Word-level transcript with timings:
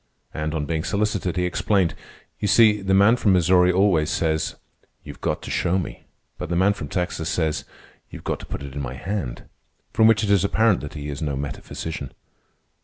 And, 0.33 0.55
on 0.55 0.65
being 0.65 0.83
solicited, 0.83 1.37
he 1.37 1.45
explained. 1.45 1.93
"You 2.39 2.47
see, 2.47 2.81
the 2.81 2.95
man 2.95 3.17
from 3.17 3.33
Missouri 3.33 3.71
always 3.71 4.09
says, 4.09 4.55
'You've 5.03 5.21
got 5.21 5.43
to 5.43 5.51
show 5.51 5.77
me.' 5.77 6.05
But 6.39 6.49
the 6.49 6.55
man 6.55 6.73
from 6.73 6.87
Texas 6.87 7.29
says, 7.29 7.65
'You've 8.09 8.23
got 8.23 8.39
to 8.39 8.47
put 8.47 8.63
it 8.63 8.73
in 8.73 8.81
my 8.81 8.95
hand.' 8.95 9.43
From 9.93 10.07
which 10.07 10.23
it 10.23 10.31
is 10.31 10.43
apparent 10.43 10.79
that 10.81 10.95
he 10.95 11.09
is 11.09 11.21
no 11.21 11.35
metaphysician." 11.35 12.11